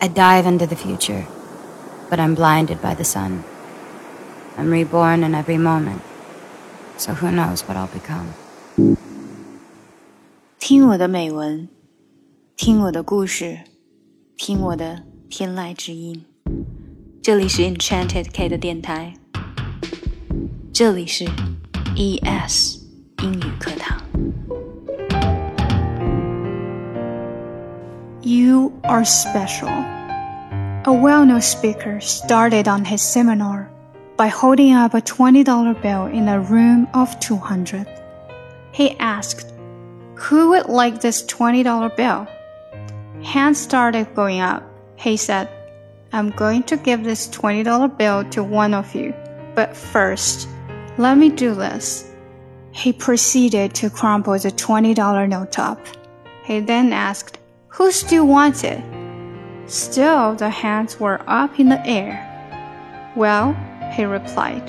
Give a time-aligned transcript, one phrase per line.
[0.00, 1.24] I dive into the future,
[2.08, 3.42] but I'm blinded by the sun.
[4.56, 6.00] I'm reborn in every moment,
[6.96, 8.28] so who knows what I'll become.
[10.58, 11.68] 听我的美文，
[12.56, 13.60] 听我的故事，
[14.36, 16.24] 听我的天籁之音。
[17.22, 19.14] 这里是 Enchanted K 的电台，
[20.72, 21.24] 这里是
[21.96, 22.78] ES
[23.22, 24.03] 英语课堂。
[28.25, 29.69] You are special.
[29.69, 33.69] A well known speaker started on his seminar
[34.17, 37.85] by holding up a $20 bill in a room of 200.
[38.71, 39.53] He asked,
[40.15, 42.27] Who would like this $20 bill?
[43.23, 44.63] Hands started going up.
[44.95, 45.47] He said,
[46.11, 49.13] I'm going to give this $20 bill to one of you,
[49.53, 50.49] but first,
[50.97, 52.11] let me do this.
[52.71, 55.79] He proceeded to crumple the $20 note up.
[56.43, 57.37] He then asked,
[57.75, 58.81] who still wants it?
[59.67, 62.15] Still, the hands were up in the air.
[63.17, 63.53] Well,
[63.93, 64.63] he replied,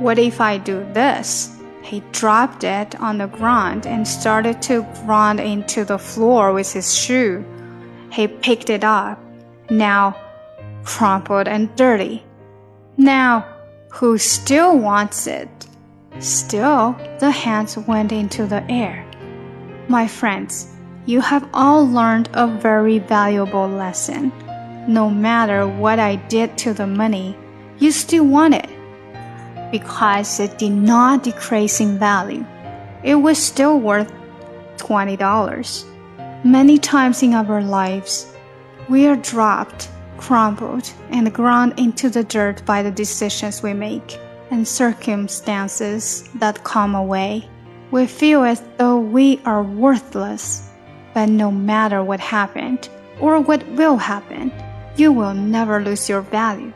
[0.00, 1.58] what if I do this?
[1.82, 6.96] He dropped it on the ground and started to grind into the floor with his
[6.96, 7.44] shoe.
[8.12, 9.18] He picked it up,
[9.68, 10.16] now
[10.84, 12.22] crumpled and dirty.
[12.96, 13.44] Now,
[13.90, 15.48] who still wants it?
[16.20, 19.04] Still, the hands went into the air.
[19.88, 20.75] My friends,
[21.06, 24.32] you have all learned a very valuable lesson.
[24.88, 27.36] No matter what I did to the money,
[27.78, 28.68] you still want it.
[29.70, 32.44] Because it did not decrease in value.
[33.04, 34.12] It was still worth
[34.78, 35.84] $20.
[36.44, 38.32] Many times in our lives,
[38.88, 44.18] we are dropped, crumpled, and ground into the dirt by the decisions we make
[44.50, 47.48] and circumstances that come away.
[47.92, 50.65] We feel as though we are worthless
[51.16, 54.52] but no matter what happened or what will happen,
[54.98, 56.70] you will never lose your value.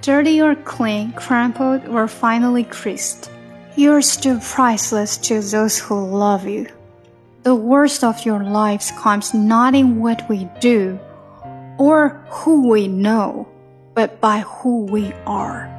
[0.00, 3.30] Dirty or clean, crumpled or finally creased,
[3.76, 6.66] you're still priceless to those who love you.
[7.44, 10.98] The worst of your lives comes not in what we do
[11.78, 13.46] or who we know,
[13.94, 15.70] but by who we are.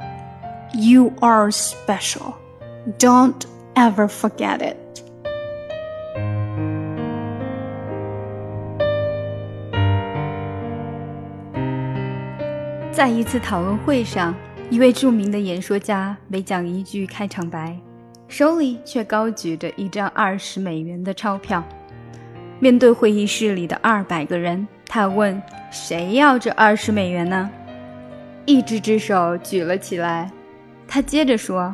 [0.72, 2.38] You are special.
[2.96, 3.44] Don't
[3.76, 5.02] ever forget it.
[12.98, 14.34] 在一次讨论会上，
[14.70, 17.78] 一位著名的演说家每讲一句开场白，
[18.26, 21.62] 手里却高举着一张二十美元的钞票。
[22.58, 27.48] 面对会议室里的二百个人，他问：“谁要这二十美元呢？”
[28.46, 30.28] 一只只手举了起来。
[30.88, 31.72] 他接着说：“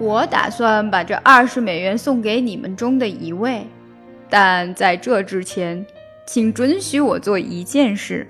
[0.00, 3.66] 我打算把这二十美元送给你们中的一位，
[4.30, 5.84] 但在这之前，
[6.26, 8.26] 请准许我做一件事。”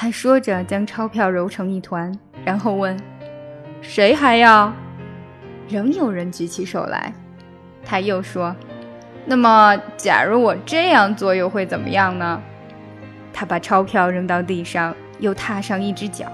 [0.00, 2.96] 他说着，将钞票揉成一团，然后问
[3.82, 4.72] ：“谁还要？”
[5.68, 7.12] 仍有人举起手来。
[7.84, 8.54] 他又说
[9.26, 12.40] ：“那么，假如我这样做，又会怎么样呢？”
[13.34, 16.26] 他把钞票扔到地上，又踏上一只脚，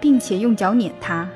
[0.00, 1.28] 并且用脚碾它。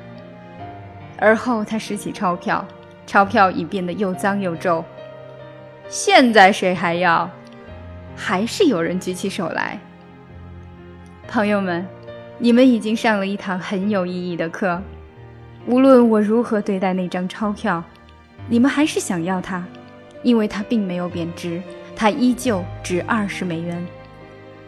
[1.17, 2.65] 而后他拾起钞票，
[3.07, 4.83] 钞票已变得又脏又皱。
[5.87, 7.29] 现在谁还要？
[8.13, 9.79] 还是有人举起手来。
[11.27, 11.85] 朋友们，
[12.37, 14.81] 你们已经上了一堂很有意义的课。
[15.65, 17.83] 无论我如何对待那张钞票，
[18.49, 19.63] 你们还是想要它，
[20.23, 21.61] 因为它并没有贬值，
[21.95, 23.85] 它依旧值二十美元。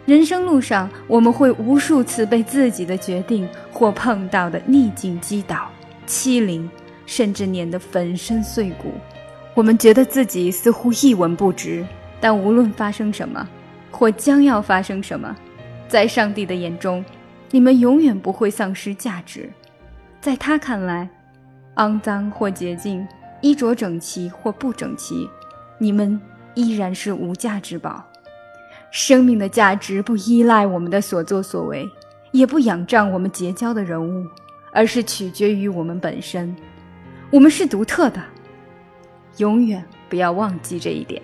[0.06, 5.68] 人生路上，我们会无数次被自己的决定或碰到的逆境击倒、
[6.06, 6.68] 欺凌，
[7.04, 8.92] 甚至碾得粉身碎骨。
[9.54, 11.84] 我们觉得自己似乎一文不值，
[12.20, 13.46] 但无论发生什么，
[13.90, 15.34] 或将要发生什么。
[15.94, 17.04] 在上帝的眼中，
[17.52, 19.48] 你们永远不会丧失价值。
[20.20, 21.08] 在他看来，
[21.76, 23.06] 肮脏或洁净，
[23.40, 25.30] 衣着整齐或不整齐，
[25.78, 26.20] 你们
[26.54, 28.04] 依然是无价之宝。
[28.90, 31.88] 生命的价值不依赖我们的所作所为，
[32.32, 34.26] 也不仰仗我们结交的人物，
[34.72, 36.52] 而是取决于我们本身。
[37.30, 38.20] 我们是独特的，
[39.36, 41.22] 永远不要忘记这一点。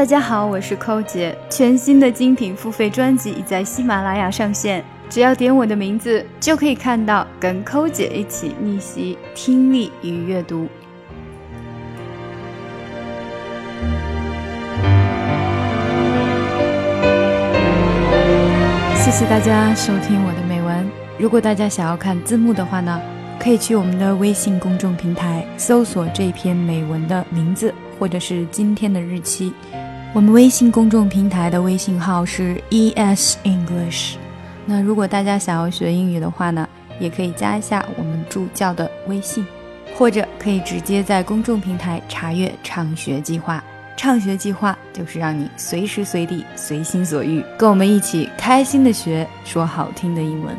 [0.00, 1.36] 大家好，我是寇姐。
[1.50, 10.66] 全新的精品付费专辑已在喜马拉雅上线，只要点我的名字，就可以看到跟寇姐一起逆袭听力与阅读。
[18.94, 20.90] 谢谢大家收听我的美文。
[21.18, 22.98] 如果大家想要看字幕的话呢，
[23.38, 29.52] 可以去我们的微信公众平台搜索这篇美文的名字或者是今天的日期。
[30.12, 34.16] 我们微信公众平台的微信号是 ES English。
[34.66, 36.68] 那如果大家想要学英语的话呢，
[36.98, 39.46] 也可以加一下我们助教的微信，
[39.94, 43.62] 或者可以直接在公众平台查阅畅学计划。
[43.96, 50.56] 畅学计划就是让你随时随地、随心所欲，跟我们一起开心的学说好听的英文。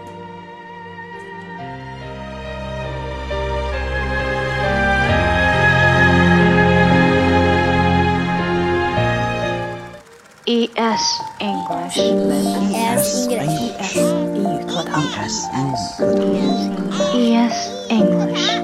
[10.52, 11.04] ES
[11.40, 13.96] English ES English
[14.36, 15.02] 英语课堂
[17.14, 17.56] ES
[17.88, 18.60] English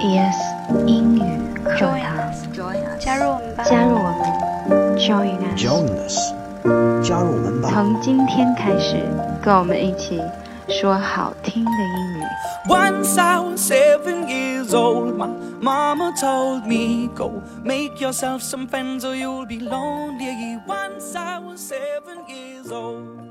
[0.00, 0.38] ES
[0.84, 1.22] 英语
[1.62, 3.62] 课堂，加入我们吧。
[3.62, 5.54] 加入我们，Join us。
[5.56, 6.18] Join us，
[7.08, 7.70] 加入我们吧。
[7.72, 8.96] 从今天开始，
[9.40, 10.20] 跟我们一起
[10.67, 12.23] 说好听的英语。
[12.67, 15.27] Once I was seven years old, my
[15.61, 20.59] mama told me, Go make yourself some friends or you'll be lonely.
[20.67, 23.30] Once I was seven years old.